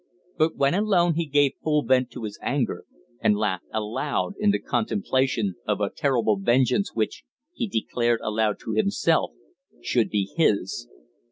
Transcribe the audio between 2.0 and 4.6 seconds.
to his anger, and laughed aloud in the